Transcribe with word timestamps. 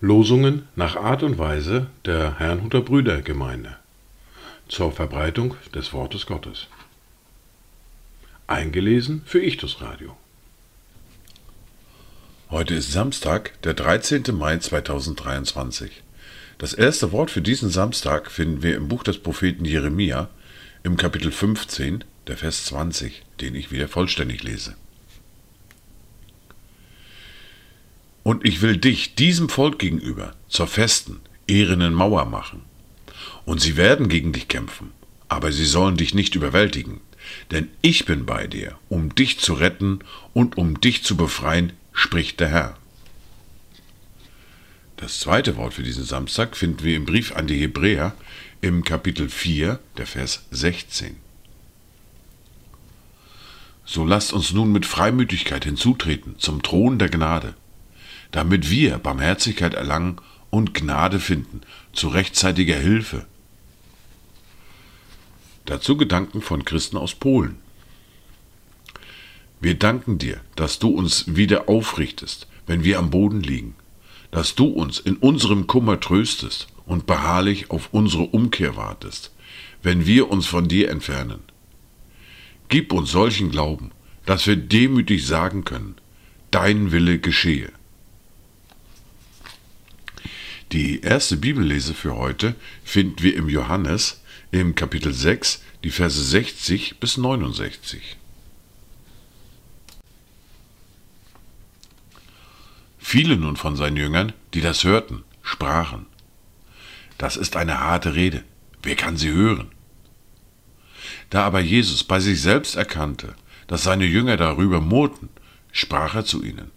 Losungen 0.00 0.68
nach 0.74 0.96
Art 0.96 1.22
und 1.22 1.36
Weise 1.36 1.88
der 2.06 2.38
Herrnhuter 2.38 2.80
Brüdergemeinde 2.80 3.76
zur 4.68 4.92
Verbreitung 4.92 5.54
des 5.74 5.92
Wortes 5.92 6.24
Gottes. 6.24 6.68
Eingelesen 8.46 9.22
für 9.26 9.42
Ichtus 9.42 9.82
Radio. 9.82 10.16
Heute 12.48 12.74
ist 12.74 12.92
Samstag, 12.92 13.60
der 13.62 13.74
13. 13.74 14.22
Mai 14.32 14.58
2023. 14.58 16.02
Das 16.56 16.72
erste 16.72 17.12
Wort 17.12 17.30
für 17.30 17.42
diesen 17.42 17.68
Samstag 17.68 18.30
finden 18.30 18.62
wir 18.62 18.76
im 18.76 18.88
Buch 18.88 19.02
des 19.02 19.18
Propheten 19.18 19.64
Jeremia 19.64 20.30
im 20.84 20.96
Kapitel 20.96 21.32
15, 21.32 22.04
der 22.26 22.36
Vers 22.36 22.64
20, 22.66 23.22
den 23.40 23.54
ich 23.54 23.70
wieder 23.70 23.88
vollständig 23.88 24.42
lese. 24.42 24.76
Und 28.22 28.44
ich 28.44 28.60
will 28.60 28.76
dich 28.76 29.14
diesem 29.14 29.48
Volk 29.48 29.78
gegenüber 29.78 30.34
zur 30.48 30.66
festen, 30.66 31.20
ehrenden 31.46 31.94
Mauer 31.94 32.24
machen. 32.24 32.62
Und 33.44 33.60
sie 33.60 33.76
werden 33.76 34.08
gegen 34.08 34.32
dich 34.32 34.48
kämpfen, 34.48 34.90
aber 35.28 35.52
sie 35.52 35.64
sollen 35.64 35.96
dich 35.96 36.12
nicht 36.12 36.34
überwältigen, 36.34 37.00
denn 37.52 37.68
ich 37.82 38.04
bin 38.04 38.26
bei 38.26 38.48
dir, 38.48 38.76
um 38.88 39.14
dich 39.14 39.38
zu 39.38 39.54
retten 39.54 40.00
und 40.34 40.58
um 40.58 40.80
dich 40.80 41.04
zu 41.04 41.16
befreien, 41.16 41.72
spricht 41.92 42.40
der 42.40 42.48
Herr. 42.48 42.78
Das 44.96 45.20
zweite 45.20 45.56
Wort 45.56 45.74
für 45.74 45.82
diesen 45.82 46.04
Samstag 46.04 46.56
finden 46.56 46.82
wir 46.82 46.96
im 46.96 47.04
Brief 47.04 47.36
an 47.36 47.46
die 47.46 47.60
Hebräer 47.60 48.14
im 48.60 48.82
Kapitel 48.82 49.28
4, 49.28 49.78
der 49.98 50.06
Vers 50.06 50.46
16. 50.50 51.25
So 53.86 54.04
lasst 54.04 54.32
uns 54.32 54.52
nun 54.52 54.72
mit 54.72 54.84
Freimütigkeit 54.84 55.64
hinzutreten 55.64 56.38
zum 56.38 56.62
Thron 56.62 56.98
der 56.98 57.08
Gnade 57.08 57.54
damit 58.36 58.70
wir 58.70 58.98
Barmherzigkeit 58.98 59.74
erlangen 59.74 60.16
und 60.50 60.74
Gnade 60.74 61.20
finden 61.20 61.62
zu 61.92 62.08
rechtzeitiger 62.08 62.76
Hilfe. 62.76 63.26
Dazu 65.64 65.96
Gedanken 65.96 66.42
von 66.42 66.64
Christen 66.64 66.96
aus 66.96 67.14
Polen. 67.14 67.56
Wir 69.60 69.74
danken 69.74 70.18
dir, 70.18 70.40
dass 70.54 70.78
du 70.78 70.88
uns 70.90 71.34
wieder 71.34 71.68
aufrichtest, 71.68 72.46
wenn 72.66 72.84
wir 72.84 72.98
am 72.98 73.10
Boden 73.10 73.40
liegen, 73.40 73.74
dass 74.30 74.54
du 74.54 74.66
uns 74.66 74.98
in 74.98 75.16
unserem 75.16 75.66
Kummer 75.66 75.98
tröstest 75.98 76.68
und 76.84 77.06
beharrlich 77.06 77.70
auf 77.70 77.88
unsere 77.92 78.24
Umkehr 78.24 78.76
wartest, 78.76 79.32
wenn 79.82 80.06
wir 80.06 80.30
uns 80.30 80.46
von 80.46 80.68
dir 80.68 80.90
entfernen. 80.90 81.40
Gib 82.68 82.92
uns 82.92 83.10
solchen 83.10 83.50
Glauben, 83.50 83.92
dass 84.24 84.46
wir 84.46 84.56
demütig 84.56 85.26
sagen 85.26 85.64
können, 85.64 85.94
dein 86.50 86.90
Wille 86.90 87.18
geschehe. 87.18 87.72
Die 90.72 91.00
erste 91.00 91.36
Bibellese 91.36 91.94
für 91.94 92.16
heute 92.16 92.56
finden 92.84 93.22
wir 93.22 93.36
im 93.36 93.48
Johannes 93.48 94.20
im 94.50 94.74
Kapitel 94.74 95.12
6, 95.12 95.62
die 95.84 95.90
Verse 95.90 96.20
60 96.20 96.98
bis 96.98 97.16
69. 97.16 98.16
Viele 102.98 103.36
nun 103.36 103.56
von 103.56 103.76
seinen 103.76 103.96
Jüngern, 103.96 104.32
die 104.54 104.60
das 104.60 104.82
hörten, 104.82 105.22
sprachen, 105.42 106.06
das 107.18 107.36
ist 107.36 107.54
eine 107.54 107.80
harte 107.80 108.14
Rede, 108.16 108.42
wer 108.82 108.96
kann 108.96 109.16
sie 109.16 109.30
hören? 109.30 109.70
Da 111.30 111.44
aber 111.44 111.60
Jesus 111.60 112.04
bei 112.04 112.20
sich 112.20 112.40
selbst 112.40 112.76
erkannte, 112.76 113.34
dass 113.66 113.82
seine 113.82 114.04
Jünger 114.04 114.36
darüber 114.36 114.80
murrten, 114.80 115.28
sprach 115.72 116.14
er 116.14 116.24
zu 116.24 116.42
ihnen, 116.42 116.70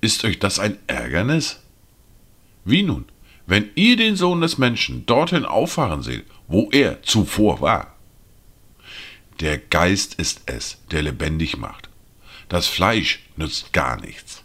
Ist 0.00 0.24
euch 0.24 0.38
das 0.38 0.58
ein 0.58 0.76
Ärgernis? 0.86 1.60
Wie 2.64 2.82
nun, 2.82 3.06
wenn 3.46 3.70
ihr 3.74 3.96
den 3.96 4.16
Sohn 4.16 4.40
des 4.40 4.58
Menschen 4.58 5.06
dorthin 5.06 5.44
auffahren 5.44 6.02
seht, 6.02 6.24
wo 6.46 6.68
er 6.70 7.02
zuvor 7.02 7.60
war? 7.60 7.96
Der 9.40 9.58
Geist 9.58 10.14
ist 10.14 10.42
es, 10.46 10.78
der 10.90 11.02
lebendig 11.02 11.56
macht. 11.56 11.88
Das 12.48 12.66
Fleisch 12.66 13.20
nützt 13.36 13.72
gar 13.72 14.00
nichts. 14.00 14.42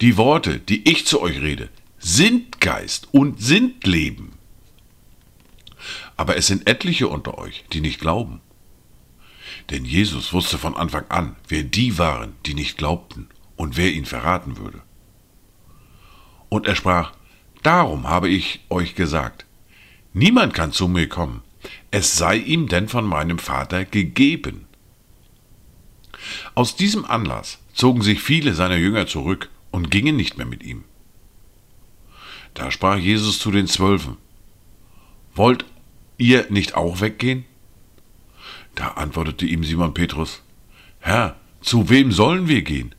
Die 0.00 0.16
Worte, 0.16 0.58
die 0.58 0.88
ich 0.88 1.06
zu 1.06 1.20
euch 1.20 1.40
rede, 1.40 1.68
sind 1.98 2.60
Geist 2.60 3.08
und 3.12 3.40
sind 3.40 3.86
Leben. 3.86 4.31
Aber 6.16 6.36
es 6.36 6.46
sind 6.46 6.68
etliche 6.68 7.08
unter 7.08 7.38
euch, 7.38 7.64
die 7.72 7.80
nicht 7.80 8.00
glauben. 8.00 8.40
Denn 9.70 9.84
Jesus 9.84 10.32
wusste 10.32 10.58
von 10.58 10.76
Anfang 10.76 11.04
an, 11.08 11.36
wer 11.48 11.62
die 11.62 11.98
waren, 11.98 12.34
die 12.46 12.54
nicht 12.54 12.78
glaubten 12.78 13.28
und 13.56 13.76
wer 13.76 13.92
ihn 13.92 14.06
verraten 14.06 14.56
würde. 14.58 14.82
Und 16.48 16.66
er 16.66 16.76
sprach, 16.76 17.12
Darum 17.62 18.08
habe 18.08 18.28
ich 18.28 18.60
euch 18.70 18.96
gesagt, 18.96 19.46
niemand 20.12 20.52
kann 20.52 20.72
zu 20.72 20.88
mir 20.88 21.08
kommen, 21.08 21.42
es 21.92 22.16
sei 22.16 22.36
ihm 22.36 22.66
denn 22.66 22.88
von 22.88 23.06
meinem 23.06 23.38
Vater 23.38 23.84
gegeben. 23.84 24.66
Aus 26.54 26.74
diesem 26.74 27.04
Anlass 27.04 27.58
zogen 27.72 28.02
sich 28.02 28.20
viele 28.20 28.54
seiner 28.54 28.76
Jünger 28.76 29.06
zurück 29.06 29.48
und 29.70 29.90
gingen 29.90 30.16
nicht 30.16 30.38
mehr 30.38 30.46
mit 30.46 30.62
ihm. 30.62 30.84
Da 32.54 32.70
sprach 32.70 32.96
Jesus 32.96 33.38
zu 33.38 33.50
den 33.50 33.66
Zwölfen, 33.66 34.16
Wollt 35.34 35.64
ihr 36.22 36.46
nicht 36.50 36.74
auch 36.74 37.00
weggehen? 37.00 37.44
Da 38.74 38.88
antwortete 38.92 39.44
ihm 39.44 39.64
Simon 39.64 39.92
Petrus, 39.92 40.42
Herr, 41.00 41.36
zu 41.60 41.88
wem 41.90 42.12
sollen 42.12 42.48
wir 42.48 42.62
gehen? 42.62 42.94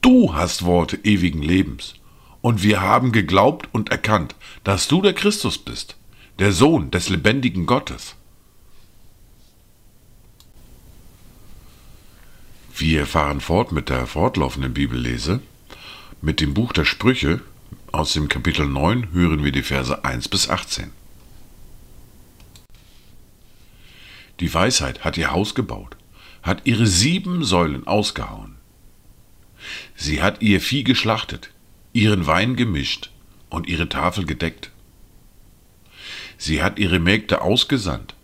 Du 0.00 0.34
hast 0.34 0.64
Worte 0.64 0.98
ewigen 1.04 1.42
Lebens, 1.42 1.94
und 2.40 2.62
wir 2.62 2.80
haben 2.80 3.12
geglaubt 3.12 3.68
und 3.72 3.90
erkannt, 3.90 4.34
dass 4.64 4.88
du 4.88 5.02
der 5.02 5.14
Christus 5.14 5.58
bist, 5.58 5.96
der 6.38 6.52
Sohn 6.52 6.90
des 6.90 7.08
lebendigen 7.08 7.66
Gottes. 7.66 8.14
Wir 12.76 13.06
fahren 13.06 13.40
fort 13.40 13.72
mit 13.72 13.88
der 13.88 14.06
fortlaufenden 14.06 14.72
Bibellese. 14.72 15.40
Mit 16.22 16.40
dem 16.40 16.54
Buch 16.54 16.72
der 16.72 16.84
Sprüche 16.84 17.40
aus 17.90 18.12
dem 18.12 18.28
Kapitel 18.28 18.66
9 18.66 19.12
hören 19.12 19.42
wir 19.42 19.50
die 19.50 19.62
Verse 19.62 20.04
1 20.04 20.28
bis 20.28 20.48
18. 20.48 20.97
Die 24.40 24.52
Weisheit 24.52 25.04
hat 25.04 25.16
ihr 25.16 25.30
Haus 25.30 25.54
gebaut, 25.54 25.96
hat 26.42 26.62
ihre 26.64 26.86
sieben 26.86 27.44
Säulen 27.44 27.86
ausgehauen. 27.86 28.56
Sie 29.96 30.22
hat 30.22 30.42
ihr 30.42 30.60
Vieh 30.60 30.84
geschlachtet, 30.84 31.50
ihren 31.92 32.26
Wein 32.26 32.54
gemischt 32.54 33.10
und 33.50 33.66
ihre 33.68 33.88
Tafel 33.88 34.24
gedeckt. 34.24 34.70
Sie 36.36 36.62
hat 36.62 36.78
ihre 36.78 37.00
Mägde 37.00 37.40
ausgesandt. 37.40 38.14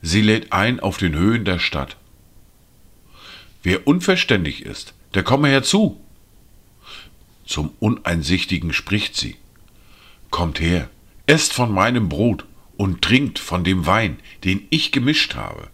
Sie 0.00 0.22
lädt 0.22 0.52
ein 0.52 0.80
auf 0.80 0.96
den 0.96 1.14
Höhen 1.14 1.44
der 1.44 1.58
Stadt. 1.58 1.96
Wer 3.62 3.86
unverständig 3.86 4.64
ist, 4.64 4.94
der 5.14 5.22
komme 5.22 5.48
herzu. 5.48 6.00
Zum 7.44 7.74
Uneinsichtigen 7.78 8.72
spricht 8.72 9.16
sie. 9.16 9.36
Kommt 10.30 10.60
her, 10.60 10.88
esst 11.26 11.52
von 11.52 11.70
meinem 11.70 12.08
Brot 12.08 12.46
und 12.82 13.00
trinkt 13.00 13.38
von 13.38 13.62
dem 13.62 13.86
Wein, 13.86 14.18
den 14.42 14.66
ich 14.70 14.90
gemischt 14.90 15.36
habe. 15.36 15.70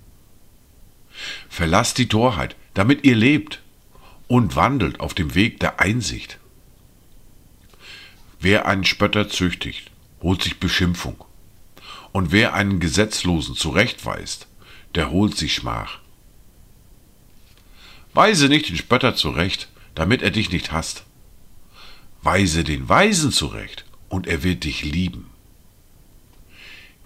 Verlasst 1.49 1.97
die 1.97 2.07
Torheit, 2.07 2.55
damit 2.75 3.07
ihr 3.07 3.17
lebt, 3.17 3.63
und 4.27 4.57
wandelt 4.57 5.01
auf 5.01 5.15
dem 5.15 5.35
Weg 5.35 5.59
der 5.59 5.81
Einsicht. 5.81 6.39
Wer 8.41 8.67
einen 8.67 8.85
Spötter 8.85 9.31
züchtigt, 9.31 9.91
holt 10.21 10.43
sich 10.43 10.61
Beschimpfung. 10.61 11.25
Und 12.13 12.31
wer 12.31 12.53
einen 12.53 12.79
Gesetzlosen 12.79 13.57
zurechtweist, 13.57 14.47
der 14.95 15.11
holt 15.11 15.35
sich 15.35 15.55
Schmach. 15.55 16.01
Weise 18.13 18.49
nicht 18.49 18.69
den 18.69 18.77
Spötter 18.77 19.17
zurecht, 19.17 19.71
damit 19.95 20.21
er 20.21 20.31
dich 20.31 20.53
nicht 20.53 20.73
hasst. 20.73 21.05
Weise 22.21 22.65
den 22.65 22.87
Weisen 22.87 23.33
zurecht, 23.33 23.87
und 24.11 24.27
er 24.27 24.43
wird 24.43 24.65
dich 24.65 24.85
lieben. 24.85 25.31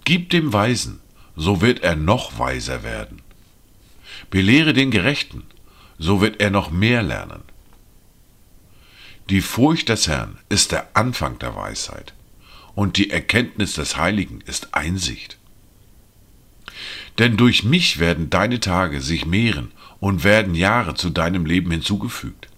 Gib 0.05 0.29
dem 0.31 0.51
Weisen, 0.51 0.99
so 1.35 1.61
wird 1.61 1.81
er 1.81 1.95
noch 1.95 2.37
weiser 2.37 2.83
werden. 2.83 3.21
Belehre 4.29 4.73
den 4.73 4.91
Gerechten, 4.91 5.43
so 5.97 6.21
wird 6.21 6.41
er 6.41 6.49
noch 6.49 6.71
mehr 6.71 7.03
lernen. 7.03 7.43
Die 9.29 9.41
Furcht 9.41 9.87
des 9.87 10.07
Herrn 10.07 10.37
ist 10.49 10.73
der 10.73 10.89
Anfang 10.95 11.39
der 11.39 11.55
Weisheit, 11.55 12.13
und 12.75 12.97
die 12.97 13.09
Erkenntnis 13.09 13.75
des 13.75 13.95
Heiligen 13.95 14.41
ist 14.41 14.73
Einsicht. 14.73 15.37
Denn 17.19 17.37
durch 17.37 17.63
mich 17.63 17.99
werden 17.99 18.29
deine 18.29 18.59
Tage 18.59 18.99
sich 18.99 19.25
mehren 19.25 19.71
und 19.99 20.23
werden 20.23 20.55
Jahre 20.55 20.95
zu 20.95 21.09
deinem 21.09 21.45
Leben 21.45 21.71
hinzugefügt. 21.71 22.49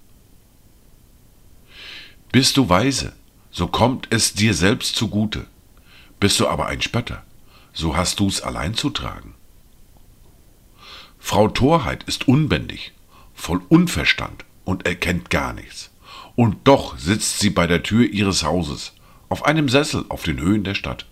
Bist 2.32 2.58
du 2.58 2.70
weise, 2.70 3.14
so 3.52 3.68
kommt 3.68 4.08
es 4.10 4.34
dir 4.34 4.54
selbst 4.54 4.96
zugute. 4.96 5.46
Bist 6.20 6.40
du 6.40 6.48
aber 6.48 6.68
ein 6.68 6.82
Spötter, 6.82 7.24
so 7.76 7.96
hast 7.96 8.20
du's 8.20 8.42
allein 8.42 8.74
zu 8.74 8.90
tragen. 8.90 9.36
Frau 11.20 11.48
Torheit 11.50 12.04
ist 12.04 12.28
unbändig, 12.28 12.94
voll 13.34 13.62
Unverstand 13.70 14.46
und 14.64 14.86
erkennt 14.86 15.30
gar 15.30 15.54
nichts. 15.54 15.92
Und 16.36 16.68
doch 16.68 16.98
sitzt 16.98 17.40
sie 17.40 17.50
bei 17.50 17.68
der 17.68 17.84
Tür 17.84 18.08
ihres 18.08 18.44
Hauses, 18.44 18.94
auf 19.30 19.46
einem 19.46 19.70
Sessel 19.70 20.06
auf 20.10 20.24
den 20.24 20.40
Höhen 20.40 20.64
der 20.64 20.76
Stadt, 20.76 21.06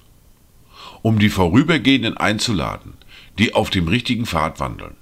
um 1.01 1.19
die 1.19 1.29
Vorübergehenden 1.29 2.17
einzuladen, 2.17 2.93
die 3.37 3.53
auf 3.53 3.69
dem 3.69 3.87
richtigen 3.87 4.25
Pfad 4.25 4.59
wandeln. 4.59 4.95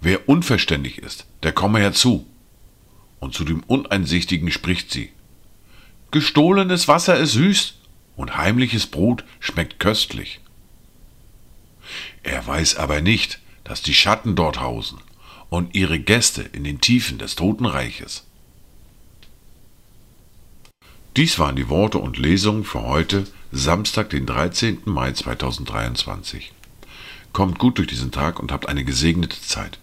Wer 0.00 0.28
unverständig 0.28 0.98
ist, 0.98 1.26
der 1.42 1.52
komme 1.52 1.80
herzu. 1.80 2.26
Und 3.18 3.34
zu 3.34 3.44
dem 3.44 3.60
Uneinsichtigen 3.60 4.50
spricht 4.50 4.92
sie. 4.92 5.10
Gestohlenes 6.10 6.86
Wasser 6.86 7.16
ist 7.16 7.32
süß 7.32 7.74
und 8.16 8.36
heimliches 8.36 8.86
Brot 8.86 9.24
schmeckt 9.40 9.78
köstlich. 9.78 10.40
Er 12.22 12.44
weiß 12.46 12.76
aber 12.76 13.00
nicht, 13.00 13.40
dass 13.62 13.82
die 13.82 13.94
Schatten 13.94 14.34
dort 14.34 14.60
hausen 14.60 14.98
und 15.48 15.74
ihre 15.74 16.00
Gäste 16.00 16.42
in 16.42 16.64
den 16.64 16.80
Tiefen 16.80 17.18
des 17.18 17.36
Totenreiches. 17.36 18.24
Dies 21.16 21.38
waren 21.38 21.56
die 21.56 21.68
Worte 21.68 21.98
und 21.98 22.18
Lesungen 22.18 22.64
für 22.64 22.82
heute, 22.82 23.26
Samstag, 23.52 24.10
den 24.10 24.26
13. 24.26 24.82
Mai 24.84 25.12
2023. 25.12 26.52
Kommt 27.32 27.58
gut 27.58 27.78
durch 27.78 27.86
diesen 27.88 28.12
Tag 28.12 28.38
und 28.38 28.52
habt 28.52 28.68
eine 28.68 28.84
gesegnete 28.84 29.40
Zeit. 29.40 29.78